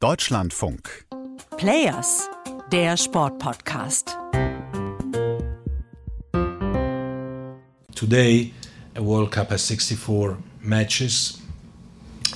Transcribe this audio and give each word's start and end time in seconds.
Deutschlandfunk. 0.00 1.06
Players, 1.56 2.28
der 2.70 2.98
Sportpodcast. 2.98 4.14
Today, 7.94 8.52
a 8.94 9.00
World 9.00 9.30
Cup 9.30 9.48
has 9.48 9.62
64 9.62 10.36
matches. 10.60 11.40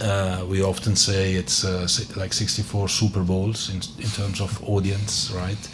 Uh, 0.00 0.46
we 0.48 0.62
often 0.62 0.96
say 0.96 1.34
it's 1.34 1.62
uh, 1.62 1.86
like 2.16 2.32
64 2.32 2.88
Super 2.88 3.20
Bowls 3.20 3.68
in, 3.68 3.82
in 4.02 4.08
terms 4.10 4.40
of 4.40 4.66
audience, 4.66 5.30
right? 5.34 5.68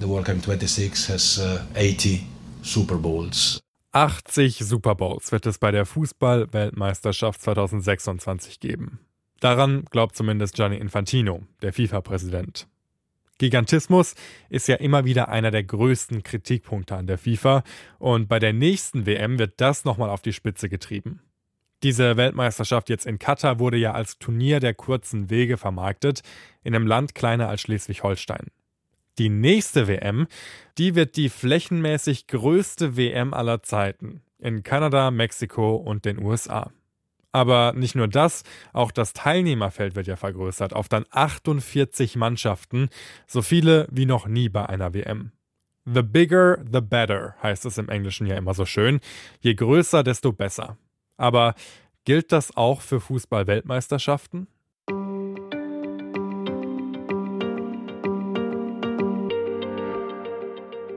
The 0.00 0.06
World 0.06 0.26
Cup 0.26 0.42
26 0.42 1.06
has 1.08 1.38
uh, 1.38 1.62
80 1.74 2.26
Super 2.60 2.98
Bowls. 2.98 3.60
80 3.92 4.58
Super 4.58 4.94
Bowls 4.94 5.32
wird 5.32 5.46
es 5.46 5.56
bei 5.56 5.70
der 5.70 5.86
Fußball-Weltmeisterschaft 5.86 7.40
2026 7.40 8.60
geben. 8.60 8.98
Daran 9.40 9.84
glaubt 9.90 10.16
zumindest 10.16 10.54
Gianni 10.54 10.76
Infantino, 10.76 11.42
der 11.62 11.72
FIFA-Präsident. 11.72 12.66
Gigantismus 13.38 14.14
ist 14.48 14.68
ja 14.68 14.76
immer 14.76 15.04
wieder 15.04 15.28
einer 15.28 15.50
der 15.50 15.64
größten 15.64 16.22
Kritikpunkte 16.22 16.96
an 16.96 17.06
der 17.06 17.18
FIFA 17.18 17.64
und 17.98 18.28
bei 18.28 18.38
der 18.38 18.52
nächsten 18.52 19.06
WM 19.06 19.38
wird 19.38 19.60
das 19.60 19.84
nochmal 19.84 20.10
auf 20.10 20.22
die 20.22 20.32
Spitze 20.32 20.68
getrieben. 20.68 21.20
Diese 21.82 22.16
Weltmeisterschaft 22.16 22.88
jetzt 22.88 23.06
in 23.06 23.18
Katar 23.18 23.58
wurde 23.58 23.76
ja 23.76 23.92
als 23.92 24.18
Turnier 24.18 24.60
der 24.60 24.72
kurzen 24.72 25.28
Wege 25.30 25.56
vermarktet, 25.56 26.22
in 26.62 26.74
einem 26.74 26.86
Land 26.86 27.14
kleiner 27.14 27.48
als 27.48 27.60
Schleswig-Holstein. 27.60 28.46
Die 29.18 29.28
nächste 29.28 29.86
WM, 29.86 30.26
die 30.78 30.94
wird 30.94 31.16
die 31.16 31.28
flächenmäßig 31.28 32.26
größte 32.26 32.96
WM 32.96 33.34
aller 33.34 33.62
Zeiten 33.62 34.22
in 34.38 34.62
Kanada, 34.62 35.10
Mexiko 35.10 35.76
und 35.76 36.04
den 36.04 36.22
USA. 36.22 36.72
Aber 37.34 37.72
nicht 37.72 37.96
nur 37.96 38.06
das, 38.06 38.44
auch 38.72 38.92
das 38.92 39.12
Teilnehmerfeld 39.12 39.96
wird 39.96 40.06
ja 40.06 40.14
vergrößert 40.14 40.72
auf 40.72 40.88
dann 40.88 41.04
48 41.10 42.14
Mannschaften, 42.14 42.90
so 43.26 43.42
viele 43.42 43.88
wie 43.90 44.06
noch 44.06 44.28
nie 44.28 44.48
bei 44.48 44.66
einer 44.66 44.94
WM. 44.94 45.32
The 45.84 46.02
bigger, 46.02 46.58
the 46.72 46.80
better, 46.80 47.34
heißt 47.42 47.66
es 47.66 47.76
im 47.76 47.88
Englischen 47.88 48.28
ja 48.28 48.36
immer 48.36 48.54
so 48.54 48.64
schön. 48.64 49.00
Je 49.40 49.54
größer, 49.54 50.04
desto 50.04 50.32
besser. 50.32 50.78
Aber 51.16 51.56
gilt 52.04 52.30
das 52.30 52.56
auch 52.56 52.80
für 52.80 53.00
Fußball-Weltmeisterschaften? 53.00 54.46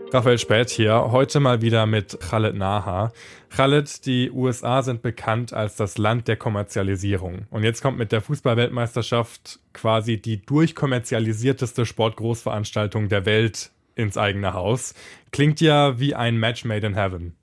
Raphael 0.09 0.37
Spät 0.37 0.69
hier, 0.69 1.11
heute 1.11 1.41
mal 1.41 1.61
wieder 1.61 1.85
mit 1.85 2.17
Khaled 2.21 2.55
Naha. 2.55 3.11
Khaled, 3.49 4.05
die 4.05 4.31
USA 4.31 4.81
sind 4.81 5.01
bekannt 5.01 5.51
als 5.51 5.75
das 5.75 5.97
Land 5.97 6.29
der 6.29 6.37
Kommerzialisierung. 6.37 7.45
Und 7.49 7.63
jetzt 7.63 7.81
kommt 7.81 7.97
mit 7.97 8.13
der 8.13 8.21
Fußballweltmeisterschaft 8.21 9.59
quasi 9.73 10.21
die 10.21 10.41
durchkommerzialisierteste 10.41 11.85
Sportgroßveranstaltung 11.85 13.09
der 13.09 13.25
Welt 13.25 13.71
ins 13.95 14.17
eigene 14.17 14.53
Haus. 14.53 14.93
Klingt 15.31 15.59
ja 15.59 15.99
wie 15.99 16.15
ein 16.15 16.37
Match 16.37 16.63
made 16.63 16.87
in 16.87 16.95
heaven. 16.95 17.35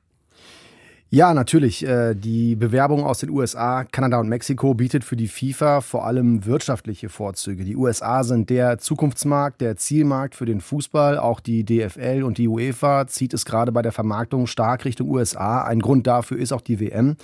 Ja, 1.14 1.32
natürlich. 1.32 1.86
Äh, 1.86 2.16
die 2.16 2.56
Bewerbung 2.56 3.04
aus 3.04 3.20
den 3.20 3.30
USA, 3.30 3.84
Kanada 3.84 4.18
und 4.18 4.28
Mexiko 4.28 4.74
bietet 4.74 5.04
für 5.04 5.14
die 5.14 5.28
FIFA 5.28 5.80
vor 5.80 6.04
allem 6.04 6.44
wirtschaftliche 6.44 7.08
Vorzüge. 7.08 7.62
Die 7.62 7.76
USA 7.76 8.24
sind 8.24 8.50
der 8.50 8.78
Zukunftsmarkt, 8.78 9.60
der 9.60 9.76
Zielmarkt 9.76 10.34
für 10.34 10.44
den 10.44 10.60
Fußball. 10.60 11.18
Auch 11.18 11.38
die 11.38 11.64
DFL 11.64 12.24
und 12.24 12.36
die 12.38 12.48
UEFA 12.48 13.06
zieht 13.06 13.32
es 13.32 13.44
gerade 13.44 13.70
bei 13.70 13.80
der 13.80 13.92
Vermarktung 13.92 14.48
stark 14.48 14.84
Richtung 14.84 15.08
USA. 15.08 15.62
Ein 15.62 15.78
Grund 15.78 16.08
dafür 16.08 16.36
ist 16.36 16.50
auch 16.50 16.62
die 16.62 16.80
WM. 16.80 17.14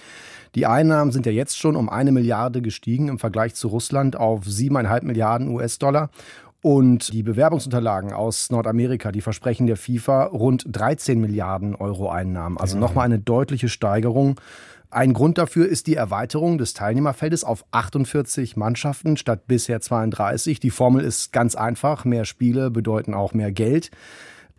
Die 0.55 0.66
Einnahmen 0.66 1.11
sind 1.11 1.27
ja 1.27 1.33
jetzt 1.33 1.58
schon 1.58 1.74
um 1.74 1.88
eine 1.88 2.12
Milliarde 2.12 2.62
gestiegen 2.62 3.08
im 3.08 3.18
Vergleich 3.18 3.56
zu 3.56 3.66
Russland 3.66 4.14
auf 4.14 4.44
siebeneinhalb 4.44 5.02
Milliarden 5.02 5.48
US-Dollar. 5.48 6.11
Und 6.62 7.12
die 7.12 7.22
Bewerbungsunterlagen 7.22 8.12
aus 8.12 8.50
Nordamerika, 8.50 9.12
die 9.12 9.22
versprechen 9.22 9.66
der 9.66 9.77
FIFA 9.77 10.25
rund 10.25 10.64
13 10.69 11.19
Milliarden 11.19 11.75
Euro 11.75 12.11
Einnahmen. 12.11 12.58
Also 12.58 12.77
ja. 12.77 12.80
nochmal 12.80 13.06
eine 13.06 13.19
deutliche 13.19 13.70
Steigerung. 13.70 14.39
Ein 14.90 15.14
Grund 15.14 15.39
dafür 15.39 15.68
ist 15.68 15.86
die 15.86 15.95
Erweiterung 15.95 16.58
des 16.58 16.74
Teilnehmerfeldes 16.74 17.45
auf 17.45 17.64
48 17.70 18.57
Mannschaften 18.57 19.17
statt 19.17 19.46
bisher 19.46 19.80
32. 19.80 20.61
Die 20.61 20.70
Formel 20.70 21.05
ist 21.05 21.33
ganz 21.33 21.55
einfach. 21.55 22.05
Mehr 22.05 22.24
Spiele 22.24 22.70
bedeuten 22.70 23.14
auch 23.14 23.33
mehr 23.33 23.52
Geld. 23.52 23.90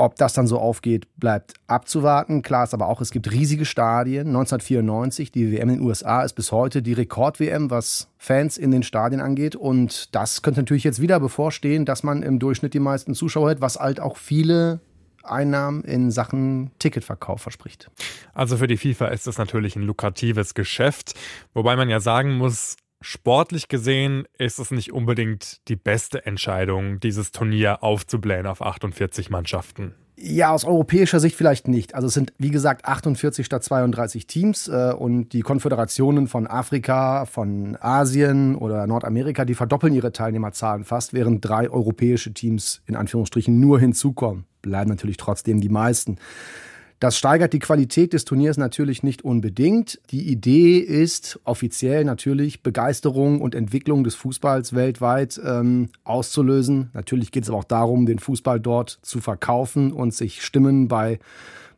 Ob 0.01 0.15
das 0.15 0.33
dann 0.33 0.47
so 0.47 0.57
aufgeht, 0.57 1.05
bleibt 1.17 1.53
abzuwarten. 1.67 2.41
Klar 2.41 2.63
ist 2.63 2.73
aber 2.73 2.87
auch, 2.87 3.01
es 3.01 3.11
gibt 3.11 3.29
riesige 3.29 3.65
Stadien. 3.65 4.29
1994, 4.29 5.31
die 5.31 5.51
WM 5.51 5.69
in 5.69 5.75
den 5.75 5.81
USA 5.85 6.23
ist 6.23 6.33
bis 6.33 6.51
heute 6.51 6.81
die 6.81 6.93
Rekord-WM, 6.93 7.69
was 7.69 8.07
Fans 8.17 8.57
in 8.57 8.71
den 8.71 8.81
Stadien 8.81 9.21
angeht. 9.21 9.55
Und 9.55 10.15
das 10.15 10.41
könnte 10.41 10.61
natürlich 10.61 10.83
jetzt 10.83 11.03
wieder 11.03 11.19
bevorstehen, 11.19 11.85
dass 11.85 12.01
man 12.01 12.23
im 12.23 12.39
Durchschnitt 12.39 12.73
die 12.73 12.79
meisten 12.79 13.13
Zuschauer 13.13 13.51
hat, 13.51 13.61
was 13.61 13.75
halt 13.75 13.99
auch 13.99 14.17
viele 14.17 14.79
Einnahmen 15.23 15.83
in 15.83 16.09
Sachen 16.09 16.71
Ticketverkauf 16.79 17.43
verspricht. 17.43 17.91
Also 18.33 18.57
für 18.57 18.65
die 18.65 18.77
FIFA 18.77 19.09
ist 19.09 19.27
das 19.27 19.37
natürlich 19.37 19.75
ein 19.75 19.83
lukratives 19.83 20.55
Geschäft, 20.55 21.13
wobei 21.53 21.75
man 21.75 21.89
ja 21.89 21.99
sagen 21.99 22.37
muss, 22.37 22.75
Sportlich 23.01 23.67
gesehen 23.67 24.25
ist 24.37 24.59
es 24.59 24.69
nicht 24.69 24.93
unbedingt 24.93 25.67
die 25.67 25.75
beste 25.75 26.25
Entscheidung, 26.25 26.99
dieses 26.99 27.31
Turnier 27.31 27.83
aufzublähen 27.83 28.45
auf 28.45 28.61
48 28.61 29.31
Mannschaften. 29.31 29.95
Ja, 30.23 30.51
aus 30.51 30.65
europäischer 30.65 31.19
Sicht 31.19 31.35
vielleicht 31.35 31.67
nicht. 31.67 31.95
Also 31.95 32.07
es 32.07 32.13
sind, 32.13 32.31
wie 32.37 32.51
gesagt, 32.51 32.85
48 32.85 33.43
statt 33.43 33.63
32 33.63 34.27
Teams 34.27 34.67
äh, 34.67 34.93
und 34.95 35.29
die 35.29 35.41
Konföderationen 35.41 36.27
von 36.27 36.45
Afrika, 36.45 37.25
von 37.25 37.75
Asien 37.81 38.55
oder 38.55 38.85
Nordamerika, 38.85 39.45
die 39.45 39.55
verdoppeln 39.55 39.95
ihre 39.95 40.11
Teilnehmerzahlen 40.11 40.83
fast, 40.83 41.13
während 41.13 41.43
drei 41.43 41.71
europäische 41.71 42.35
Teams 42.35 42.83
in 42.85 42.95
Anführungsstrichen 42.95 43.59
nur 43.59 43.79
hinzukommen. 43.79 44.45
Bleiben 44.61 44.91
natürlich 44.91 45.17
trotzdem 45.17 45.59
die 45.59 45.69
meisten. 45.69 46.17
Das 47.01 47.17
steigert 47.17 47.51
die 47.51 47.57
Qualität 47.57 48.13
des 48.13 48.25
Turniers 48.25 48.57
natürlich 48.57 49.01
nicht 49.01 49.23
unbedingt. 49.23 49.99
Die 50.11 50.31
Idee 50.31 50.77
ist 50.77 51.39
offiziell 51.45 52.05
natürlich 52.05 52.61
Begeisterung 52.61 53.41
und 53.41 53.55
Entwicklung 53.55 54.03
des 54.03 54.13
Fußballs 54.13 54.75
weltweit 54.75 55.41
ähm, 55.43 55.89
auszulösen. 56.03 56.91
Natürlich 56.93 57.31
geht 57.31 57.41
es 57.41 57.49
aber 57.49 57.57
auch 57.57 57.63
darum, 57.63 58.05
den 58.05 58.19
Fußball 58.19 58.59
dort 58.59 58.99
zu 59.01 59.19
verkaufen 59.19 59.91
und 59.91 60.13
sich 60.13 60.43
Stimmen 60.43 60.89
bei 60.89 61.17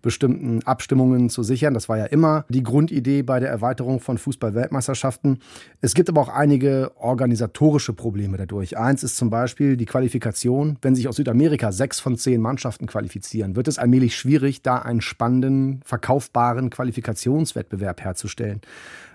bestimmten 0.03 0.61
Abstimmungen 0.63 1.31
zu 1.31 1.41
sichern. 1.41 1.73
Das 1.73 1.89
war 1.89 1.97
ja 1.97 2.05
immer 2.05 2.45
die 2.49 2.61
Grundidee 2.61 3.23
bei 3.23 3.39
der 3.39 3.49
Erweiterung 3.49 3.99
von 3.99 4.19
Fußball-Weltmeisterschaften. 4.19 5.39
Es 5.81 5.95
gibt 5.95 6.09
aber 6.09 6.21
auch 6.21 6.29
einige 6.29 6.91
organisatorische 6.97 7.93
Probleme 7.93 8.37
dadurch. 8.37 8.77
Eins 8.77 9.01
ist 9.01 9.17
zum 9.17 9.31
Beispiel 9.31 9.77
die 9.77 9.85
Qualifikation. 9.85 10.77
Wenn 10.83 10.93
sich 10.93 11.07
aus 11.07 11.15
Südamerika 11.15 11.71
sechs 11.71 11.99
von 11.99 12.17
zehn 12.17 12.41
Mannschaften 12.41 12.85
qualifizieren, 12.85 13.55
wird 13.55 13.67
es 13.67 13.79
allmählich 13.79 14.15
schwierig, 14.15 14.61
da 14.61 14.75
einen 14.75 15.01
spannenden, 15.01 15.81
verkaufbaren 15.85 16.69
Qualifikationswettbewerb 16.69 18.01
herzustellen. 18.01 18.61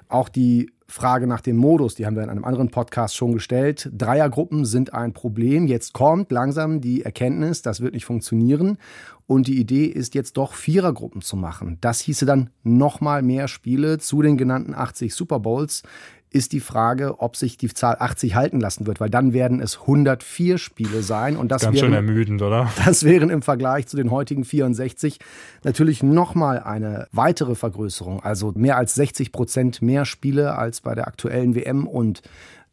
Auch 0.09 0.29
die 0.29 0.71
Frage 0.91 1.27
nach 1.27 1.43
dem 1.43 1.59
Modus, 1.59 1.95
die 1.95 2.07
haben 2.07 2.17
wir 2.17 2.23
in 2.23 2.31
einem 2.31 2.45
anderen 2.45 2.71
Podcast 2.71 3.15
schon 3.15 3.35
gestellt. 3.35 3.91
Dreiergruppen 3.93 4.65
sind 4.65 4.95
ein 4.95 5.13
Problem. 5.13 5.67
Jetzt 5.67 5.93
kommt 5.93 6.33
langsam 6.33 6.81
die 6.81 7.03
Erkenntnis, 7.05 7.61
das 7.61 7.83
wird 7.83 7.93
nicht 7.93 8.07
funktionieren. 8.07 8.79
Und 9.27 9.47
die 9.47 9.61
Idee 9.61 9.85
ist 9.85 10.15
jetzt 10.15 10.39
doch 10.39 10.55
Vierergruppen 10.55 11.21
zu 11.21 11.37
machen. 11.37 11.77
Das 11.83 12.01
hieße 12.01 12.25
dann 12.25 12.49
nochmal 12.63 13.23
mehr 13.23 13.49
Spiele 13.49 13.99
zu 13.99 14.23
den 14.23 14.39
genannten 14.39 14.75
80 14.75 15.15
Super 15.15 15.41
Bowls. 15.41 15.83
Ist 16.31 16.53
die 16.53 16.61
Frage, 16.61 17.21
ob 17.21 17.37
sich 17.37 17.57
die 17.57 17.69
Zahl 17.69 17.97
80 17.99 18.35
halten 18.35 18.61
lassen 18.61 18.87
wird, 18.87 19.01
weil 19.01 19.11
dann 19.11 19.33
werden 19.33 19.61
es 19.61 19.81
104 19.81 20.59
Spiele 20.59 21.03
sein. 21.03 21.37
Und 21.37 21.51
das 21.51 21.63
Ganz 21.63 21.77
wären, 21.77 21.87
schön 21.87 21.95
ermüdend, 21.95 22.43
oder? 22.43 22.71
Das 22.85 23.05
wären 23.05 23.31
im 23.31 23.43
Vergleich 23.43 23.87
zu 23.87 23.97
den 23.97 24.11
heutigen 24.11 24.45
64 24.45 25.19
natürlich 25.65 26.03
nochmal 26.03 26.61
eine 26.61 27.09
weitere 27.13 27.55
Vergrößerung. 27.55 28.23
Also 28.23 28.53
mehr 28.55 28.77
als 28.77 28.95
60 28.95 29.33
Prozent 29.33 29.83
mehr 29.83 30.05
Spiele 30.05 30.57
als 30.57 30.81
bei 30.81 30.95
der 30.95 31.07
aktuellen 31.07 31.55
WM 31.55 31.87
und 31.87 32.23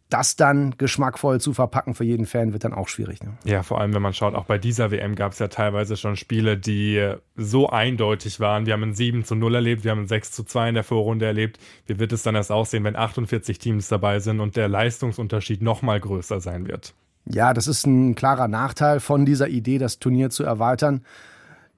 das 0.10 0.36
dann 0.36 0.76
geschmackvoll 0.78 1.42
zu 1.42 1.54
verpacken 1.54 1.96
für 1.96 2.04
jeden 2.04 2.26
Fan 2.26 2.54
wird 2.54 2.64
dann 2.64 2.74
auch 2.74 2.88
schwierig. 2.88 3.24
Ne? 3.24 3.34
Ja, 3.44 3.64
vor 3.64 3.82
allem, 3.82 3.94
wenn 3.94 4.02
man 4.02 4.14
schaut, 4.14 4.36
auch 4.36 4.46
bei 4.46 4.58
dieser 4.58 4.92
WM 4.92 5.16
gab 5.16 5.32
es 5.32 5.40
ja 5.40 5.48
teilweise 5.48 5.98
schon 5.98 6.16
Spiele, 6.16 6.58
die 6.58 7.14
so 7.36 7.70
eindeutig 7.70 8.40
waren. 8.40 8.66
Wir 8.66 8.74
haben 8.74 8.84
ein 8.84 8.94
7 8.94 9.26
zu 9.26 9.36
0 9.36 9.56
erlebt, 9.56 9.84
wir 9.84 9.92
haben 9.92 10.02
ein 10.02 10.08
6 10.08 10.32
zu 10.32 10.44
2 10.44 10.70
in 10.70 10.76
der 10.76 10.84
Vorrunde 10.84 11.26
erlebt. 11.26 11.60
Wie 11.88 11.98
wird 11.98 12.14
es 12.14 12.22
dann 12.22 12.36
erst 12.36 12.52
aussehen, 12.52 12.84
wenn 12.84 12.96
48 12.96 13.58
Teams 13.58 13.88
dabei 13.88 14.20
sind 14.20 14.40
und 14.40 14.56
der 14.56 14.68
Leistungsunterschied 14.68 15.62
noch 15.62 15.82
mal 15.82 16.00
größer 16.00 16.40
sein 16.40 16.68
wird? 16.68 16.94
Ja, 17.26 17.54
das 17.56 17.68
ist 17.68 17.88
ein 17.88 18.14
klarer 18.14 18.48
Nachteil 18.48 19.00
von 19.00 19.26
dieser 19.26 19.48
Idee, 19.48 19.80
das 19.80 19.98
Turnier 19.98 20.30
zu 20.30 20.44
erweitern. 20.44 21.02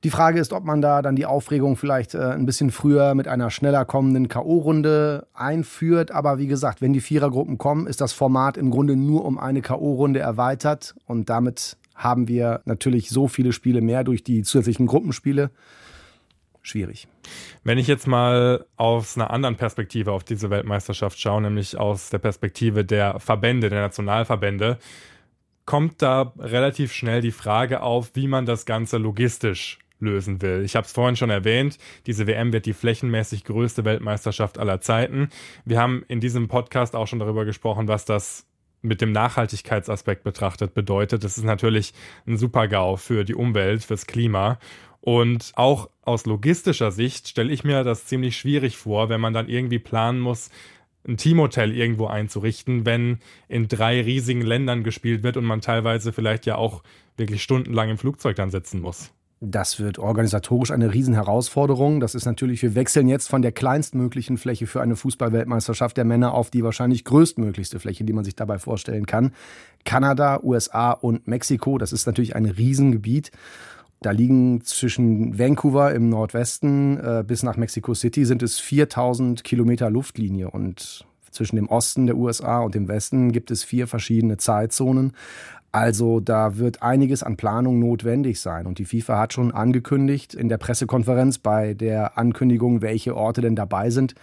Die 0.08 0.12
Frage 0.12 0.40
ist, 0.40 0.54
ob 0.54 0.64
man 0.64 0.82
da 0.82 1.02
dann 1.02 1.18
die 1.18 1.26
Aufregung 1.26 1.76
vielleicht 1.76 2.16
äh, 2.16 2.20
ein 2.20 2.46
bisschen 2.46 2.72
früher 2.72 3.14
mit 3.14 3.28
einer 3.28 3.52
schneller 3.52 3.84
kommenden 3.84 4.30
K.O.-Runde 4.30 5.26
einführt. 5.34 6.12
Aber 6.12 6.38
wie 6.38 6.48
gesagt, 6.48 6.80
wenn 6.82 6.94
die 6.94 7.02
Vierergruppen 7.02 7.58
kommen, 7.58 7.88
ist 7.88 8.00
das 8.00 8.14
Format 8.14 8.56
im 8.56 8.72
Grunde 8.72 8.96
nur 8.96 9.26
um 9.26 9.38
eine 9.38 9.62
K.O.-Runde 9.62 10.20
erweitert. 10.20 10.96
Und 11.08 11.30
damit 11.30 11.76
haben 11.94 12.30
wir 12.30 12.62
natürlich 12.64 13.10
so 13.10 13.28
viele 13.28 13.52
Spiele 13.52 13.82
mehr 13.82 14.06
durch 14.06 14.24
die 14.24 14.44
zusätzlichen 14.44 14.88
Gruppenspiele. 14.88 15.52
Schwierig. 16.62 17.10
Wenn 17.66 17.78
ich 17.78 17.88
jetzt 17.88 18.08
mal 18.08 18.66
aus 18.78 19.18
einer 19.18 19.30
anderen 19.32 19.58
Perspektive 19.58 20.14
auf 20.14 20.24
diese 20.24 20.50
Weltmeisterschaft 20.50 21.20
schaue, 21.20 21.42
nämlich 21.42 21.78
aus 21.78 22.12
der 22.12 22.20
Perspektive 22.20 22.86
der 22.86 23.20
Verbände, 23.20 23.68
der 23.68 23.82
Nationalverbände, 23.82 24.78
kommt 25.66 26.02
da 26.02 26.32
relativ 26.40 26.94
schnell 26.94 27.20
die 27.20 27.32
Frage 27.32 27.82
auf, 27.82 28.12
wie 28.14 28.30
man 28.30 28.46
das 28.46 28.66
Ganze 28.66 29.00
logistisch 29.00 29.80
lösen 30.00 30.42
will. 30.42 30.64
Ich 30.64 30.76
habe 30.76 30.86
es 30.86 30.92
vorhin 30.92 31.16
schon 31.16 31.30
erwähnt, 31.30 31.78
diese 32.06 32.28
WM 32.28 32.54
wird 32.54 32.66
die 32.66 32.74
flächenmäßig 32.74 33.44
größte 33.44 33.86
Weltmeisterschaft 33.86 34.58
aller 34.58 34.82
Zeiten. 34.82 35.30
Wir 35.66 35.80
haben 35.80 36.04
in 36.08 36.20
diesem 36.20 36.48
Podcast 36.48 36.96
auch 36.96 37.08
schon 37.08 37.20
darüber 37.20 37.46
gesprochen, 37.46 37.88
was 37.88 38.06
das 38.06 38.46
mit 38.82 39.02
dem 39.02 39.12
Nachhaltigkeitsaspekt 39.12 40.24
betrachtet 40.24 40.74
bedeutet. 40.74 41.24
Das 41.24 41.38
ist 41.38 41.44
natürlich 41.44 41.94
ein 42.28 42.38
Super-GAU 42.38 42.96
für 42.98 43.24
die 43.24 43.36
Umwelt, 43.36 43.84
fürs 43.84 44.06
Klima. 44.06 44.60
Und 45.02 45.52
auch 45.56 45.90
aus 46.04 46.26
logistischer 46.26 46.92
Sicht 46.92 47.28
stelle 47.28 47.52
ich 47.52 47.64
mir 47.64 47.84
das 47.84 48.06
ziemlich 48.06 48.38
schwierig 48.38 48.78
vor, 48.78 49.10
wenn 49.10 49.22
man 49.22 49.34
dann 49.34 49.50
irgendwie 49.50 49.80
planen 49.80 50.20
muss, 50.20 50.50
ein 51.08 51.18
Teamhotel 51.18 51.74
irgendwo 51.74 52.08
einzurichten, 52.08 52.86
wenn 52.86 53.20
in 53.48 53.68
drei 53.68 54.02
riesigen 54.02 54.42
Ländern 54.42 54.84
gespielt 54.84 55.24
wird 55.24 55.38
und 55.38 55.46
man 55.46 55.62
teilweise 55.62 56.12
vielleicht 56.12 56.46
ja 56.46 56.56
auch 56.56 56.84
wirklich 57.16 57.42
stundenlang 57.42 57.90
im 57.90 57.98
Flugzeug 57.98 58.36
dann 58.36 58.52
sitzen 58.52 58.82
muss. 58.82 59.14
Das 59.40 59.80
wird 59.80 60.00
organisatorisch 60.00 60.72
eine 60.72 60.92
Riesenherausforderung. 60.92 62.00
Das 62.00 62.16
ist 62.16 62.26
natürlich, 62.26 62.64
wir 62.64 62.74
wechseln 62.74 63.08
jetzt 63.08 63.30
von 63.30 63.44
der 63.44 63.52
kleinstmöglichen 63.52 64.38
Fläche 64.38 64.66
für 64.66 64.82
eine 64.82 64.96
Fußballweltmeisterschaft 64.96 65.96
der 65.96 66.06
Männer 66.06 66.34
auf 66.34 66.50
die 66.50 66.64
wahrscheinlich 66.64 67.04
größtmöglichste 67.04 67.80
Fläche, 67.80 68.04
die 68.04 68.14
man 68.14 68.24
sich 68.24 68.36
dabei 68.36 68.58
vorstellen 68.58 69.06
kann. 69.06 69.34
Kanada, 69.86 70.40
USA 70.42 70.92
und 70.92 71.28
Mexiko, 71.28 71.78
das 71.78 71.94
ist 71.94 72.08
natürlich 72.08 72.36
ein 72.36 72.46
Riesengebiet. 72.46 73.32
Da 74.02 74.10
liegen 74.10 74.62
zwischen 74.64 75.38
Vancouver 75.38 75.94
im 75.94 76.10
Nordwesten 76.10 76.98
äh, 76.98 77.24
bis 77.26 77.44
nach 77.44 77.58
Mexico 77.58 77.94
City 77.94 78.26
sind 78.26 78.42
es 78.42 78.60
4000 78.60 79.44
Kilometer 79.44 79.90
Luftlinie 79.92 80.50
und 80.50 81.06
zwischen 81.32 81.56
dem 81.56 81.70
Osten 81.70 82.08
der 82.08 82.18
USA 82.18 82.62
und 82.62 82.74
dem 82.74 82.88
Westen 82.88 83.32
gibt 83.32 83.52
es 83.52 83.64
vier 83.64 83.88
verschiedene 83.88 84.38
Zeitzonen. 84.38 85.14
Also 85.72 86.20
da 86.20 86.58
wird 86.58 86.82
einiges 86.82 87.24
an 87.24 87.38
Planung 87.38 87.80
notwendig 87.80 88.40
sein. 88.40 88.66
Und 88.66 88.80
die 88.80 88.86
FIFA 88.86 89.20
hat 89.20 89.34
schon 89.34 89.52
angekündigt 89.52 90.34
in 90.34 90.50
der 90.50 90.58
Pressekonferenz 90.58 91.40
bei 91.40 91.74
der 91.74 92.18
Ankündigung, 92.18 92.82
welche 92.82 93.16
Orte 93.16 93.42
denn 93.42 93.56
dabei 93.56 93.90
sind, 93.90 94.16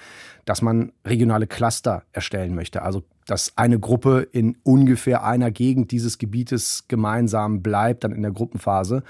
dass 0.47 0.63
man 0.63 0.93
regionale 1.07 1.47
Cluster 1.47 2.03
erstellen 2.13 2.55
möchte. 2.55 2.83
Also 2.83 3.03
dass 3.27 3.53
eine 3.57 3.79
Gruppe 3.79 4.27
in 4.33 4.57
ungefähr 4.63 5.25
einer 5.25 5.51
Gegend 5.51 5.93
dieses 5.93 6.19
Gebietes 6.19 6.85
gemeinsam 6.89 7.63
bleibt, 7.63 8.05
dann 8.05 8.13
in 8.13 8.23
der 8.23 8.33
Gruppenphase 8.33 9.03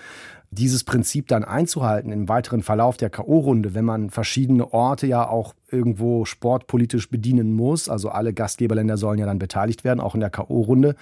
dieses 0.55 0.85
Prinzip 0.85 1.29
dann 1.29 1.45
einzuhalten 1.45 2.13
im 2.13 2.29
weiteren 2.29 2.63
Verlauf 2.63 2.97
der 2.97 3.11
K.O.-Runde, 3.11 3.75
wenn 3.75 3.85
man 3.85 4.11
verschiedene 4.11 4.73
Orte 4.73 5.07
ja 5.07 5.29
auch 5.29 5.55
irgendwo 5.71 6.25
sportpolitisch 6.25 7.11
bedienen 7.11 7.53
muss, 7.55 7.89
also 7.89 8.09
alle 8.09 8.33
Gastgeberländer 8.33 8.97
sollen 8.97 9.19
ja 9.19 9.27
dann 9.27 9.39
beteiligt 9.39 9.85
werden, 9.85 10.01
auch 10.01 10.15
in 10.15 10.21
der 10.21 10.31
K.O.-Runde, 10.31 10.95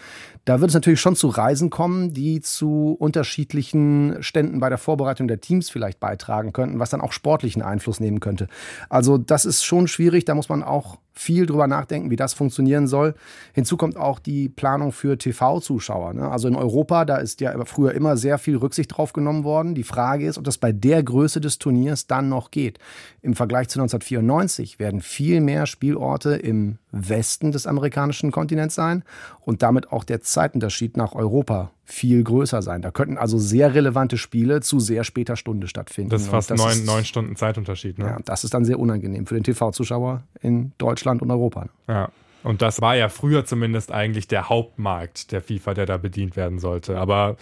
da 0.44 0.60
wird 0.60 0.70
es 0.70 0.74
natürlich 0.74 1.00
schon 1.00 1.16
zu 1.16 1.28
Reisen 1.28 1.70
kommen, 1.70 2.12
die 2.12 2.40
zu 2.40 2.96
unterschiedlichen 2.98 4.16
Ständen 4.22 4.60
bei 4.60 4.70
der 4.70 4.78
Vorbereitung 4.78 5.28
der 5.28 5.40
Teams 5.40 5.68
vielleicht 5.70 6.00
beitragen 6.00 6.52
könnten, 6.52 6.78
was 6.78 6.90
dann 6.90 7.02
auch 7.02 7.12
sportlichen 7.12 7.62
Einfluss 7.62 8.00
nehmen 8.00 8.20
könnte. 8.20 8.48
Also 8.88 9.18
das 9.18 9.44
ist 9.44 9.62
schon 9.64 9.88
schwierig, 9.88 10.24
da 10.24 10.34
muss 10.34 10.48
man 10.48 10.62
auch 10.62 10.98
viel 11.12 11.46
drüber 11.46 11.66
nachdenken, 11.66 12.10
wie 12.10 12.16
das 12.16 12.34
funktionieren 12.34 12.86
soll. 12.86 13.14
Hinzu 13.52 13.76
kommt 13.76 13.96
auch 13.96 14.18
die 14.18 14.48
Planung 14.48 14.92
für 14.92 15.18
TV-Zuschauer. 15.18 16.14
Ne? 16.14 16.30
Also 16.30 16.48
in 16.48 16.56
Europa, 16.56 17.04
da 17.04 17.16
ist 17.16 17.40
ja 17.40 17.64
früher 17.64 17.92
immer 17.92 18.16
sehr 18.16 18.38
viel 18.38 18.56
Rücksicht 18.56 18.96
drauf 18.96 19.12
genommen 19.12 19.44
worden. 19.44 19.74
Die 19.74 19.82
Frage 19.82 20.26
ist, 20.26 20.38
ob 20.38 20.44
das 20.44 20.58
bei 20.58 20.72
der 20.72 21.02
Größe 21.02 21.40
des 21.40 21.58
Turniers 21.58 22.06
dann 22.06 22.28
noch 22.28 22.50
geht. 22.50 22.78
Im 23.20 23.34
Vergleich 23.34 23.68
zu 23.68 23.80
1994 23.80 24.78
werden 24.78 25.00
viel 25.00 25.40
mehr 25.40 25.66
Spielorte 25.66 26.34
im 26.34 26.78
Westen 26.92 27.52
des 27.52 27.66
amerikanischen 27.66 28.30
Kontinents 28.30 28.74
sein 28.74 29.02
und 29.40 29.62
damit 29.62 29.90
auch 29.90 30.04
der 30.04 30.20
Zeitunterschied 30.20 30.96
nach 30.96 31.14
Europa 31.14 31.72
viel 31.84 32.22
größer 32.22 32.62
sein. 32.62 32.82
Da 32.82 32.90
könnten 32.90 33.18
also 33.18 33.38
sehr 33.38 33.74
relevante 33.74 34.18
Spiele 34.18 34.60
zu 34.60 34.78
sehr 34.78 35.02
später 35.02 35.36
Stunde 35.36 35.66
stattfinden. 35.66 36.10
Das 36.10 36.22
ist 36.22 36.28
fast 36.28 36.50
das 36.50 36.58
neun, 36.58 36.70
ist, 36.70 36.86
neun 36.86 37.04
Stunden 37.04 37.36
Zeitunterschied. 37.36 37.98
Ne? 37.98 38.04
Ja, 38.04 38.18
das 38.24 38.44
ist 38.44 38.54
dann 38.54 38.64
sehr 38.64 38.78
unangenehm 38.78 39.26
für 39.26 39.34
den 39.34 39.44
TV-Zuschauer 39.44 40.22
in 40.40 40.72
Deutschland 40.78 41.22
und 41.22 41.30
Europa. 41.30 41.66
Ja. 41.88 42.10
Und 42.44 42.60
das 42.60 42.80
war 42.80 42.96
ja 42.96 43.08
früher 43.08 43.44
zumindest 43.44 43.92
eigentlich 43.92 44.26
der 44.28 44.48
Hauptmarkt 44.48 45.32
der 45.32 45.40
FIFA, 45.40 45.74
der 45.74 45.86
da 45.86 45.96
bedient 45.96 46.36
werden 46.36 46.58
sollte. 46.58 46.98
Aber 46.98 47.36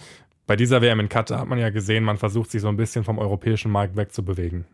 bei 0.45 0.55
dieser 0.55 0.81
WM 0.81 0.99
in 0.99 1.09
Katar 1.09 1.39
hat 1.39 1.47
man 1.47 1.57
ja 1.57 1.71
gesehen, 1.71 2.03
man 2.03 2.17
versucht 2.17 2.51
sich 2.51 2.61
so 2.61 2.67
ein 2.67 2.77
bisschen 2.77 3.03
vom 3.03 3.17
europäischen 3.17 3.71
Markt 3.71 3.95
wegzubewegen 3.95 4.65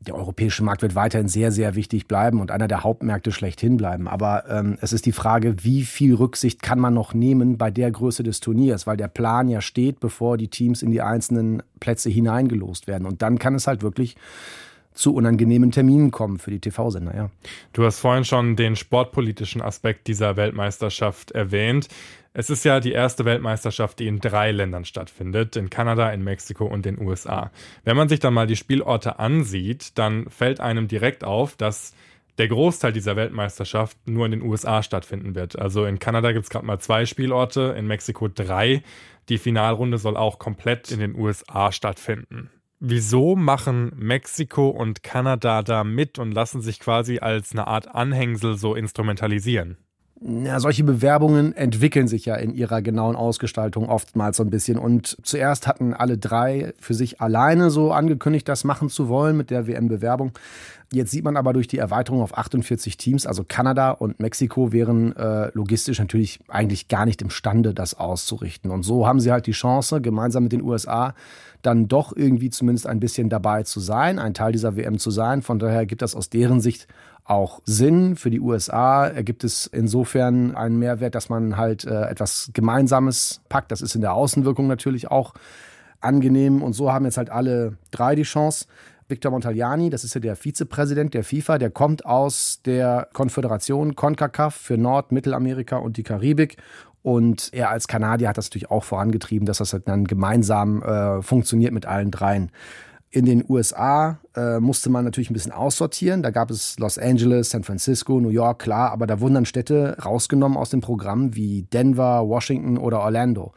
der 0.00 0.14
europäische 0.14 0.62
Markt 0.62 0.82
wird 0.82 0.94
weiterhin 0.94 1.28
sehr, 1.28 1.50
sehr 1.50 1.74
wichtig 1.74 2.06
bleiben 2.06 2.40
und 2.40 2.50
einer 2.50 2.68
der 2.68 2.84
Hauptmärkte 2.84 3.32
schlechthin 3.32 3.76
bleiben. 3.76 4.08
Aber 4.08 4.48
ähm, 4.48 4.78
es 4.80 4.92
ist 4.92 5.06
die 5.06 5.12
Frage, 5.12 5.56
wie 5.62 5.82
viel 5.82 6.14
Rücksicht 6.14 6.62
kann 6.62 6.78
man 6.78 6.94
noch 6.94 7.14
nehmen 7.14 7.58
bei 7.58 7.70
der 7.70 7.90
Größe 7.90 8.22
des 8.22 8.40
Turniers, 8.40 8.86
weil 8.86 8.96
der 8.96 9.08
Plan 9.08 9.48
ja 9.48 9.60
steht, 9.60 9.98
bevor 9.98 10.36
die 10.36 10.48
Teams 10.48 10.82
in 10.82 10.90
die 10.90 11.02
einzelnen 11.02 11.62
Plätze 11.80 12.10
hineingelost 12.10 12.86
werden. 12.86 13.06
Und 13.06 13.22
dann 13.22 13.38
kann 13.38 13.54
es 13.54 13.66
halt 13.66 13.82
wirklich 13.82 14.16
zu 14.96 15.14
unangenehmen 15.14 15.70
Terminen 15.70 16.10
kommen 16.10 16.38
für 16.38 16.50
die 16.50 16.58
TV-Sender, 16.58 17.14
ja. 17.14 17.30
Du 17.72 17.84
hast 17.84 18.00
vorhin 18.00 18.24
schon 18.24 18.56
den 18.56 18.76
sportpolitischen 18.76 19.62
Aspekt 19.62 20.08
dieser 20.08 20.36
Weltmeisterschaft 20.36 21.30
erwähnt. 21.30 21.88
Es 22.32 22.50
ist 22.50 22.64
ja 22.64 22.80
die 22.80 22.92
erste 22.92 23.24
Weltmeisterschaft, 23.24 23.98
die 23.98 24.08
in 24.08 24.20
drei 24.20 24.52
Ländern 24.52 24.84
stattfindet, 24.84 25.56
in 25.56 25.70
Kanada, 25.70 26.10
in 26.10 26.22
Mexiko 26.22 26.66
und 26.66 26.84
den 26.84 27.00
USA. 27.00 27.50
Wenn 27.84 27.96
man 27.96 28.08
sich 28.08 28.20
dann 28.20 28.34
mal 28.34 28.46
die 28.46 28.56
Spielorte 28.56 29.18
ansieht, 29.18 29.96
dann 29.98 30.28
fällt 30.28 30.60
einem 30.60 30.88
direkt 30.88 31.24
auf, 31.24 31.56
dass 31.56 31.94
der 32.38 32.48
Großteil 32.48 32.92
dieser 32.92 33.16
Weltmeisterschaft 33.16 33.96
nur 34.06 34.26
in 34.26 34.32
den 34.32 34.42
USA 34.42 34.82
stattfinden 34.82 35.34
wird. 35.34 35.58
Also 35.58 35.86
in 35.86 35.98
Kanada 35.98 36.32
gibt 36.32 36.44
es 36.44 36.50
gerade 36.50 36.66
mal 36.66 36.78
zwei 36.78 37.06
Spielorte, 37.06 37.74
in 37.78 37.86
Mexiko 37.86 38.28
drei. 38.28 38.82
Die 39.28 39.38
Finalrunde 39.38 39.98
soll 39.98 40.16
auch 40.16 40.38
komplett 40.38 40.90
in 40.90 41.00
den 41.00 41.18
USA 41.18 41.72
stattfinden. 41.72 42.50
Wieso 42.78 43.36
machen 43.36 43.92
Mexiko 43.96 44.68
und 44.68 45.02
Kanada 45.02 45.62
da 45.62 45.82
mit 45.84 46.18
und 46.18 46.32
lassen 46.32 46.60
sich 46.60 46.78
quasi 46.78 47.18
als 47.18 47.52
eine 47.52 47.66
Art 47.66 47.88
Anhängsel 47.94 48.56
so 48.58 48.74
instrumentalisieren? 48.74 49.78
Ja, 50.22 50.60
solche 50.60 50.82
Bewerbungen 50.82 51.54
entwickeln 51.54 52.08
sich 52.08 52.24
ja 52.24 52.36
in 52.36 52.54
ihrer 52.54 52.80
genauen 52.80 53.16
Ausgestaltung 53.16 53.90
oftmals 53.90 54.38
so 54.38 54.44
ein 54.44 54.48
bisschen. 54.48 54.78
Und 54.78 55.18
zuerst 55.22 55.66
hatten 55.66 55.92
alle 55.92 56.16
drei 56.16 56.72
für 56.80 56.94
sich 56.94 57.20
alleine 57.20 57.68
so 57.68 57.92
angekündigt, 57.92 58.48
das 58.48 58.64
machen 58.64 58.88
zu 58.88 59.08
wollen 59.08 59.36
mit 59.36 59.50
der 59.50 59.66
WM-Bewerbung. 59.66 60.32
Jetzt 60.90 61.10
sieht 61.10 61.24
man 61.24 61.36
aber 61.36 61.52
durch 61.52 61.68
die 61.68 61.78
Erweiterung 61.78 62.22
auf 62.22 62.38
48 62.38 62.96
Teams, 62.96 63.26
also 63.26 63.44
Kanada 63.46 63.90
und 63.90 64.20
Mexiko 64.20 64.72
wären 64.72 65.14
äh, 65.16 65.50
logistisch 65.52 65.98
natürlich 65.98 66.38
eigentlich 66.48 66.88
gar 66.88 67.04
nicht 67.04 67.20
imstande, 67.20 67.74
das 67.74 67.94
auszurichten. 67.94 68.70
Und 68.70 68.84
so 68.84 69.06
haben 69.06 69.20
sie 69.20 69.32
halt 69.32 69.46
die 69.46 69.52
Chance, 69.52 70.00
gemeinsam 70.00 70.44
mit 70.44 70.52
den 70.52 70.62
USA 70.62 71.14
dann 71.62 71.88
doch 71.88 72.16
irgendwie 72.16 72.50
zumindest 72.50 72.86
ein 72.86 73.00
bisschen 73.00 73.28
dabei 73.28 73.64
zu 73.64 73.80
sein, 73.80 74.18
ein 74.18 74.34
Teil 74.34 74.52
dieser 74.52 74.76
WM 74.76 74.98
zu 74.98 75.10
sein. 75.10 75.42
Von 75.42 75.58
daher 75.58 75.84
gibt 75.84 76.00
das 76.00 76.14
aus 76.14 76.30
deren 76.30 76.60
Sicht 76.60 76.86
auch 77.26 77.60
Sinn. 77.64 78.16
Für 78.16 78.30
die 78.30 78.40
USA 78.40 79.06
ergibt 79.06 79.44
es 79.44 79.66
insofern 79.66 80.54
einen 80.54 80.78
Mehrwert, 80.78 81.14
dass 81.14 81.28
man 81.28 81.56
halt 81.56 81.84
äh, 81.84 82.02
etwas 82.04 82.50
Gemeinsames 82.54 83.40
packt. 83.48 83.72
Das 83.72 83.82
ist 83.82 83.94
in 83.94 84.00
der 84.00 84.14
Außenwirkung 84.14 84.66
natürlich 84.66 85.10
auch 85.10 85.34
angenehm. 86.00 86.62
Und 86.62 86.72
so 86.74 86.92
haben 86.92 87.04
jetzt 87.04 87.18
halt 87.18 87.30
alle 87.30 87.76
drei 87.90 88.14
die 88.14 88.22
Chance. 88.22 88.66
Victor 89.08 89.30
Montagliani, 89.30 89.88
das 89.88 90.02
ist 90.02 90.14
ja 90.14 90.20
der 90.20 90.34
Vizepräsident 90.34 91.14
der 91.14 91.22
FIFA, 91.22 91.58
der 91.58 91.70
kommt 91.70 92.04
aus 92.04 92.60
der 92.64 93.08
Konföderation 93.12 93.94
CONCACAF 93.94 94.54
für 94.54 94.76
Nord-, 94.76 95.12
Mittelamerika 95.12 95.76
und 95.76 95.96
die 95.96 96.02
Karibik. 96.02 96.56
Und 97.02 97.50
er 97.52 97.70
als 97.70 97.86
Kanadier 97.86 98.28
hat 98.28 98.36
das 98.36 98.46
natürlich 98.46 98.68
auch 98.68 98.82
vorangetrieben, 98.82 99.46
dass 99.46 99.58
das 99.58 99.72
halt 99.72 99.86
dann 99.86 100.06
gemeinsam 100.06 100.82
äh, 100.82 101.22
funktioniert 101.22 101.72
mit 101.72 101.86
allen 101.86 102.10
dreien. 102.10 102.50
In 103.10 103.24
den 103.24 103.44
USA 103.48 104.18
äh, 104.34 104.58
musste 104.58 104.90
man 104.90 105.04
natürlich 105.04 105.30
ein 105.30 105.34
bisschen 105.34 105.52
aussortieren. 105.52 106.22
Da 106.22 106.30
gab 106.30 106.50
es 106.50 106.78
Los 106.78 106.98
Angeles, 106.98 107.50
San 107.50 107.62
Francisco, 107.62 108.20
New 108.20 108.30
York, 108.30 108.58
klar, 108.58 108.90
aber 108.90 109.06
da 109.06 109.20
wurden 109.20 109.34
dann 109.34 109.46
Städte 109.46 109.96
rausgenommen 110.04 110.58
aus 110.58 110.70
dem 110.70 110.80
Programm 110.80 111.34
wie 111.34 111.62
Denver, 111.62 112.28
Washington 112.28 112.78
oder 112.78 113.00
Orlando. 113.00 113.52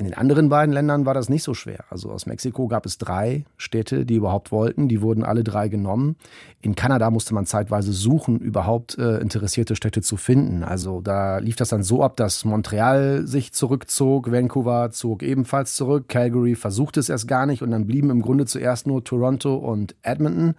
In 0.00 0.06
den 0.06 0.14
anderen 0.14 0.48
beiden 0.48 0.72
Ländern 0.72 1.04
war 1.04 1.12
das 1.12 1.28
nicht 1.28 1.42
so 1.42 1.52
schwer. 1.52 1.84
Also 1.90 2.10
aus 2.10 2.24
Mexiko 2.24 2.68
gab 2.68 2.86
es 2.86 2.96
drei 2.96 3.44
Städte, 3.58 4.06
die 4.06 4.14
überhaupt 4.14 4.50
wollten. 4.50 4.88
Die 4.88 5.02
wurden 5.02 5.22
alle 5.22 5.44
drei 5.44 5.68
genommen. 5.68 6.16
In 6.62 6.74
Kanada 6.74 7.10
musste 7.10 7.34
man 7.34 7.44
zeitweise 7.44 7.92
suchen, 7.92 8.38
überhaupt 8.38 8.96
äh, 8.96 9.18
interessierte 9.18 9.76
Städte 9.76 10.00
zu 10.00 10.16
finden. 10.16 10.64
Also 10.64 11.02
da 11.02 11.36
lief 11.36 11.56
das 11.56 11.68
dann 11.68 11.82
so 11.82 12.02
ab, 12.02 12.16
dass 12.16 12.46
Montreal 12.46 13.26
sich 13.26 13.52
zurückzog, 13.52 14.32
Vancouver 14.32 14.90
zog 14.90 15.22
ebenfalls 15.22 15.76
zurück, 15.76 16.08
Calgary 16.08 16.54
versuchte 16.54 16.98
es 16.98 17.10
erst 17.10 17.28
gar 17.28 17.44
nicht 17.44 17.60
und 17.60 17.70
dann 17.70 17.86
blieben 17.86 18.08
im 18.08 18.22
Grunde 18.22 18.46
zuerst 18.46 18.86
nur 18.86 19.04
Toronto 19.04 19.54
und 19.54 19.96
Edmonton. 20.00 20.54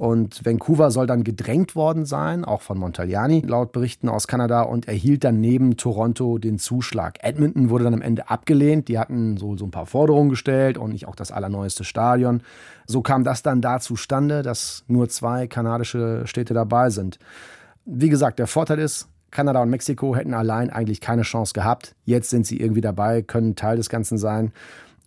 Und 0.00 0.46
Vancouver 0.46 0.90
soll 0.90 1.06
dann 1.06 1.24
gedrängt 1.24 1.76
worden 1.76 2.06
sein, 2.06 2.46
auch 2.46 2.62
von 2.62 2.78
Montagliani, 2.78 3.42
laut 3.46 3.70
Berichten 3.70 4.08
aus 4.08 4.26
Kanada, 4.26 4.62
und 4.62 4.88
erhielt 4.88 5.24
dann 5.24 5.42
neben 5.42 5.76
Toronto 5.76 6.38
den 6.38 6.58
Zuschlag. 6.58 7.18
Edmonton 7.20 7.68
wurde 7.68 7.84
dann 7.84 7.92
am 7.92 8.00
Ende 8.00 8.30
abgelehnt. 8.30 8.88
Die 8.88 8.98
hatten 8.98 9.36
so, 9.36 9.58
so 9.58 9.66
ein 9.66 9.70
paar 9.70 9.84
Forderungen 9.84 10.30
gestellt 10.30 10.78
und 10.78 10.92
nicht 10.92 11.06
auch 11.06 11.16
das 11.16 11.30
allerneueste 11.30 11.84
Stadion. 11.84 12.42
So 12.86 13.02
kam 13.02 13.24
das 13.24 13.42
dann 13.42 13.60
da 13.60 13.78
zustande, 13.78 14.40
dass 14.40 14.84
nur 14.88 15.10
zwei 15.10 15.46
kanadische 15.46 16.22
Städte 16.24 16.54
dabei 16.54 16.88
sind. 16.88 17.18
Wie 17.84 18.08
gesagt, 18.08 18.38
der 18.38 18.46
Vorteil 18.46 18.78
ist, 18.78 19.06
Kanada 19.30 19.60
und 19.60 19.68
Mexiko 19.68 20.16
hätten 20.16 20.32
allein 20.32 20.70
eigentlich 20.70 21.02
keine 21.02 21.22
Chance 21.22 21.52
gehabt. 21.52 21.94
Jetzt 22.06 22.30
sind 22.30 22.46
sie 22.46 22.58
irgendwie 22.58 22.80
dabei, 22.80 23.20
können 23.20 23.54
Teil 23.54 23.76
des 23.76 23.90
Ganzen 23.90 24.16
sein. 24.16 24.52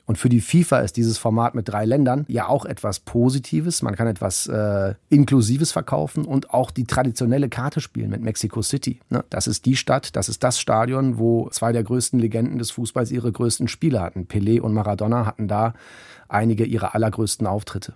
Und 0.06 0.18
für 0.18 0.28
die 0.28 0.42
FIFA 0.42 0.80
ist 0.80 0.98
dieses 0.98 1.18
Format 1.18 1.56
mit 1.56 1.70
drei 1.70 1.86
Ländern 1.86 2.26
ja 2.28 2.48
auch 2.48 2.66
etwas 2.66 3.00
Positives. 3.00 3.82
Man 3.82 3.96
kann 3.96 4.08
etwas 4.08 4.48
äh, 4.48 4.96
Inklusives 5.10 5.72
verkaufen 5.72 6.26
und 6.26 6.50
auch 6.54 6.72
die 6.72 6.84
traditionelle 6.84 7.48
Karte 7.48 7.80
spielen 7.80 8.10
mit 8.10 8.22
Mexico 8.22 8.62
City. 8.62 9.00
Ne? 9.10 9.24
Das 9.30 9.48
ist 9.48 9.66
die 9.66 9.78
Stadt, 9.78 10.16
das 10.18 10.28
ist 10.28 10.44
das 10.44 10.60
Stadion, 10.60 11.18
wo 11.20 11.50
zwei 11.52 11.72
der 11.72 11.84
größten 11.84 12.20
Legenden 12.20 12.58
des 12.58 12.72
Fußballs 12.72 13.12
ihre 13.12 13.32
größten 13.32 13.70
Spiele 13.70 14.02
hatten. 14.02 14.28
Pelé 14.28 14.60
und 14.60 14.74
Maradona 14.74 15.26
hatten 15.26 15.48
da 15.48 15.74
einige 16.28 16.66
ihrer 16.66 16.96
allergrößten 16.96 17.48
Auftritte. 17.48 17.94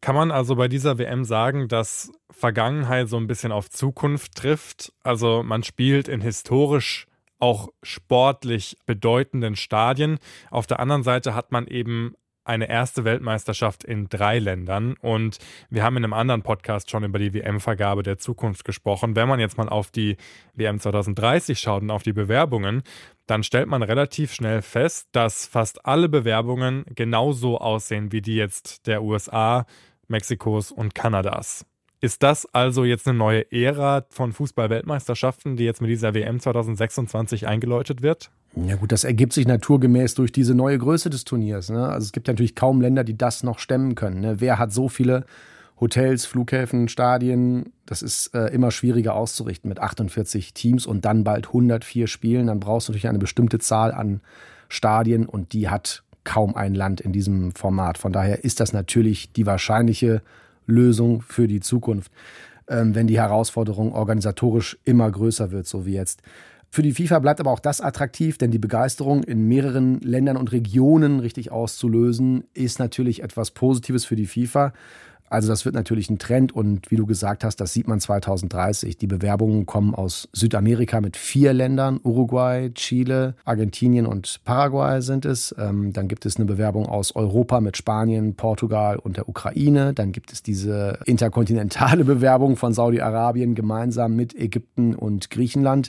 Kann 0.00 0.14
man 0.14 0.30
also 0.30 0.56
bei 0.56 0.68
dieser 0.68 0.98
WM 0.98 1.24
sagen, 1.24 1.68
dass 1.68 2.10
Vergangenheit 2.30 3.08
so 3.08 3.18
ein 3.18 3.26
bisschen 3.26 3.52
auf 3.52 3.68
Zukunft 3.68 4.36
trifft? 4.36 4.92
Also 5.02 5.42
man 5.42 5.62
spielt 5.62 6.08
in 6.08 6.22
historisch 6.22 7.06
auch 7.42 7.68
sportlich 7.82 8.76
bedeutenden 8.86 9.56
Stadien. 9.56 10.18
Auf 10.50 10.68
der 10.68 10.78
anderen 10.78 11.02
Seite 11.02 11.34
hat 11.34 11.50
man 11.50 11.66
eben 11.66 12.14
eine 12.44 12.68
erste 12.68 13.04
Weltmeisterschaft 13.04 13.84
in 13.84 14.08
drei 14.08 14.38
Ländern. 14.38 14.94
Und 15.00 15.38
wir 15.68 15.82
haben 15.82 15.96
in 15.96 16.04
einem 16.04 16.12
anderen 16.12 16.42
Podcast 16.42 16.90
schon 16.90 17.04
über 17.04 17.18
die 17.18 17.34
WM-Vergabe 17.34 18.02
der 18.02 18.18
Zukunft 18.18 18.64
gesprochen. 18.64 19.16
Wenn 19.16 19.28
man 19.28 19.40
jetzt 19.40 19.58
mal 19.58 19.68
auf 19.68 19.90
die 19.90 20.16
WM 20.54 20.78
2030 20.78 21.58
schaut 21.58 21.82
und 21.82 21.90
auf 21.90 22.02
die 22.02 22.12
Bewerbungen, 22.12 22.82
dann 23.26 23.42
stellt 23.42 23.68
man 23.68 23.82
relativ 23.82 24.32
schnell 24.32 24.62
fest, 24.62 25.08
dass 25.12 25.46
fast 25.46 25.84
alle 25.84 26.08
Bewerbungen 26.08 26.84
genauso 26.94 27.58
aussehen 27.58 28.12
wie 28.12 28.22
die 28.22 28.36
jetzt 28.36 28.86
der 28.86 29.02
USA, 29.02 29.66
Mexikos 30.08 30.70
und 30.72 30.94
Kanadas. 30.94 31.64
Ist 32.02 32.24
das 32.24 32.52
also 32.52 32.84
jetzt 32.84 33.06
eine 33.06 33.16
neue 33.16 33.52
Ära 33.52 34.04
von 34.10 34.32
Fußball-Weltmeisterschaften, 34.32 35.54
die 35.56 35.62
jetzt 35.62 35.80
mit 35.80 35.88
dieser 35.88 36.14
WM 36.14 36.40
2026 36.40 37.46
eingeläutet 37.46 38.02
wird? 38.02 38.32
Ja 38.56 38.74
gut, 38.74 38.90
das 38.90 39.04
ergibt 39.04 39.32
sich 39.32 39.46
naturgemäß 39.46 40.14
durch 40.14 40.32
diese 40.32 40.56
neue 40.56 40.78
Größe 40.78 41.10
des 41.10 41.24
Turniers. 41.24 41.70
Ne? 41.70 41.86
Also 41.86 42.06
es 42.06 42.10
gibt 42.10 42.26
ja 42.26 42.34
natürlich 42.34 42.56
kaum 42.56 42.80
Länder, 42.80 43.04
die 43.04 43.16
das 43.16 43.44
noch 43.44 43.60
stemmen 43.60 43.94
können. 43.94 44.20
Ne? 44.20 44.40
Wer 44.40 44.58
hat 44.58 44.72
so 44.72 44.88
viele 44.88 45.26
Hotels, 45.78 46.26
Flughäfen, 46.26 46.88
Stadien? 46.88 47.72
Das 47.86 48.02
ist 48.02 48.34
äh, 48.34 48.48
immer 48.48 48.72
schwieriger 48.72 49.14
auszurichten 49.14 49.68
mit 49.68 49.78
48 49.78 50.54
Teams 50.54 50.86
und 50.86 51.04
dann 51.04 51.22
bald 51.22 51.46
104 51.46 52.08
Spielen. 52.08 52.48
Dann 52.48 52.58
brauchst 52.58 52.88
du 52.88 52.92
natürlich 52.92 53.08
eine 53.08 53.20
bestimmte 53.20 53.60
Zahl 53.60 53.92
an 53.92 54.22
Stadien 54.68 55.24
und 55.24 55.52
die 55.52 55.68
hat 55.68 56.02
kaum 56.24 56.56
ein 56.56 56.74
Land 56.74 57.00
in 57.00 57.12
diesem 57.12 57.54
Format. 57.54 57.96
Von 57.96 58.12
daher 58.12 58.42
ist 58.42 58.58
das 58.58 58.72
natürlich 58.72 59.32
die 59.32 59.46
wahrscheinliche 59.46 60.20
Lösung 60.66 61.22
für 61.22 61.48
die 61.48 61.60
Zukunft, 61.60 62.12
ähm, 62.68 62.94
wenn 62.94 63.06
die 63.06 63.18
Herausforderung 63.18 63.92
organisatorisch 63.92 64.78
immer 64.84 65.10
größer 65.10 65.50
wird, 65.50 65.66
so 65.66 65.86
wie 65.86 65.94
jetzt. 65.94 66.22
Für 66.74 66.82
die 66.82 66.94
FIFA 66.94 67.18
bleibt 67.18 67.38
aber 67.38 67.50
auch 67.50 67.60
das 67.60 67.82
attraktiv, 67.82 68.38
denn 68.38 68.50
die 68.50 68.58
Begeisterung 68.58 69.22
in 69.24 69.46
mehreren 69.46 70.00
Ländern 70.00 70.38
und 70.38 70.52
Regionen 70.52 71.20
richtig 71.20 71.52
auszulösen, 71.52 72.44
ist 72.54 72.78
natürlich 72.78 73.22
etwas 73.22 73.50
Positives 73.50 74.06
für 74.06 74.16
die 74.16 74.24
FIFA. 74.24 74.72
Also 75.32 75.48
das 75.48 75.64
wird 75.64 75.74
natürlich 75.74 76.10
ein 76.10 76.18
Trend 76.18 76.52
und 76.52 76.90
wie 76.90 76.96
du 76.96 77.06
gesagt 77.06 77.42
hast, 77.42 77.56
das 77.56 77.72
sieht 77.72 77.88
man 77.88 78.00
2030. 78.00 78.98
Die 78.98 79.06
Bewerbungen 79.06 79.64
kommen 79.64 79.94
aus 79.94 80.28
Südamerika 80.34 81.00
mit 81.00 81.16
vier 81.16 81.54
Ländern, 81.54 81.98
Uruguay, 82.02 82.70
Chile, 82.74 83.34
Argentinien 83.46 84.04
und 84.04 84.40
Paraguay 84.44 85.00
sind 85.00 85.24
es. 85.24 85.54
Ähm, 85.58 85.94
dann 85.94 86.08
gibt 86.08 86.26
es 86.26 86.36
eine 86.36 86.44
Bewerbung 86.44 86.84
aus 86.84 87.16
Europa 87.16 87.62
mit 87.62 87.78
Spanien, 87.78 88.34
Portugal 88.34 88.98
und 88.98 89.16
der 89.16 89.26
Ukraine. 89.26 89.94
Dann 89.94 90.12
gibt 90.12 90.34
es 90.34 90.42
diese 90.42 90.98
interkontinentale 91.06 92.04
Bewerbung 92.12 92.56
von 92.56 92.74
Saudi-Arabien 92.74 93.54
gemeinsam 93.54 94.14
mit 94.14 94.34
Ägypten 94.34 94.94
und 94.94 95.30
Griechenland. 95.30 95.88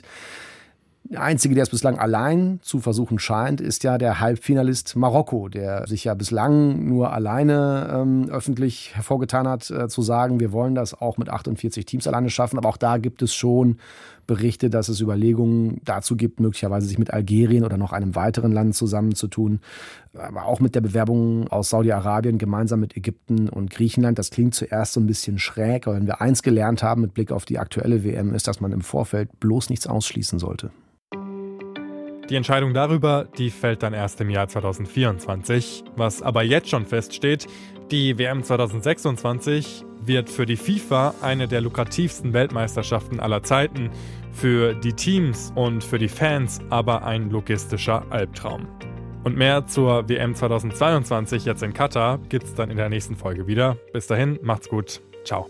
Der 1.06 1.20
einzige, 1.20 1.54
der 1.54 1.64
es 1.64 1.70
bislang 1.70 1.98
allein 1.98 2.60
zu 2.62 2.80
versuchen 2.80 3.18
scheint, 3.18 3.60
ist 3.60 3.84
ja 3.84 3.98
der 3.98 4.20
Halbfinalist 4.20 4.96
Marokko, 4.96 5.50
der 5.50 5.86
sich 5.86 6.04
ja 6.04 6.14
bislang 6.14 6.88
nur 6.88 7.12
alleine 7.12 7.90
ähm, 7.92 8.30
öffentlich 8.30 8.96
hervorgetan 8.96 9.46
hat, 9.46 9.70
äh, 9.70 9.86
zu 9.88 10.00
sagen, 10.00 10.40
wir 10.40 10.50
wollen 10.50 10.74
das 10.74 10.98
auch 10.98 11.18
mit 11.18 11.28
48 11.28 11.84
Teams 11.84 12.06
alleine 12.06 12.30
schaffen. 12.30 12.56
Aber 12.58 12.70
auch 12.70 12.78
da 12.78 12.96
gibt 12.96 13.20
es 13.20 13.34
schon 13.34 13.76
Berichte, 14.26 14.70
dass 14.70 14.88
es 14.88 15.02
Überlegungen 15.02 15.82
dazu 15.84 16.16
gibt, 16.16 16.40
möglicherweise 16.40 16.86
sich 16.86 16.98
mit 16.98 17.12
Algerien 17.12 17.64
oder 17.64 17.76
noch 17.76 17.92
einem 17.92 18.14
weiteren 18.14 18.50
Land 18.50 18.74
zusammenzutun. 18.74 19.60
Aber 20.14 20.46
auch 20.46 20.60
mit 20.60 20.74
der 20.74 20.80
Bewerbung 20.80 21.48
aus 21.48 21.68
Saudi-Arabien 21.68 22.38
gemeinsam 22.38 22.80
mit 22.80 22.96
Ägypten 22.96 23.50
und 23.50 23.68
Griechenland. 23.68 24.18
Das 24.18 24.30
klingt 24.30 24.54
zuerst 24.54 24.94
so 24.94 25.00
ein 25.00 25.06
bisschen 25.06 25.38
schräg, 25.38 25.86
aber 25.86 25.96
wenn 25.96 26.06
wir 26.06 26.22
eins 26.22 26.42
gelernt 26.42 26.82
haben 26.82 27.02
mit 27.02 27.12
Blick 27.12 27.30
auf 27.30 27.44
die 27.44 27.58
aktuelle 27.58 28.04
WM, 28.04 28.32
ist, 28.32 28.48
dass 28.48 28.62
man 28.62 28.72
im 28.72 28.80
Vorfeld 28.80 29.38
bloß 29.38 29.68
nichts 29.68 29.86
ausschließen 29.86 30.38
sollte. 30.38 30.70
Die 32.30 32.36
Entscheidung 32.36 32.72
darüber, 32.72 33.26
die 33.36 33.50
fällt 33.50 33.82
dann 33.82 33.92
erst 33.92 34.20
im 34.20 34.30
Jahr 34.30 34.48
2024. 34.48 35.84
Was 35.96 36.22
aber 36.22 36.42
jetzt 36.42 36.70
schon 36.70 36.86
feststeht, 36.86 37.46
die 37.90 38.18
WM 38.18 38.42
2026 38.42 39.84
wird 40.00 40.30
für 40.30 40.46
die 40.46 40.56
FIFA 40.56 41.14
eine 41.20 41.48
der 41.48 41.60
lukrativsten 41.60 42.32
Weltmeisterschaften 42.32 43.20
aller 43.20 43.42
Zeiten, 43.42 43.90
für 44.32 44.74
die 44.74 44.94
Teams 44.94 45.52
und 45.54 45.84
für 45.84 45.98
die 45.98 46.08
Fans 46.08 46.60
aber 46.70 47.04
ein 47.04 47.30
logistischer 47.30 48.04
Albtraum. 48.10 48.66
Und 49.22 49.36
mehr 49.36 49.66
zur 49.66 50.08
WM 50.08 50.34
2022 50.34 51.44
jetzt 51.44 51.62
in 51.62 51.72
Katar 51.72 52.18
gibt's 52.28 52.54
dann 52.54 52.70
in 52.70 52.76
der 52.76 52.88
nächsten 52.88 53.16
Folge 53.16 53.46
wieder. 53.46 53.76
Bis 53.92 54.06
dahin, 54.06 54.38
macht's 54.42 54.68
gut. 54.68 55.00
Ciao. 55.24 55.46